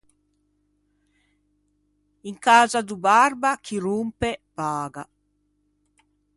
In 2.29 2.35
casa 2.47 2.79
do 2.87 2.95
barba 3.07 3.51
chi 3.65 3.75
rompe 3.85 4.29
paga. 4.57 5.03